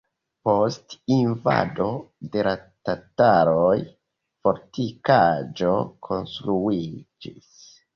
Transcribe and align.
Post 0.47 0.95
invado 1.15 1.91
de 2.37 2.47
la 2.49 2.55
tataroj 2.91 3.77
fortikaĵo 4.43 5.79
konstruiĝis. 6.13 7.67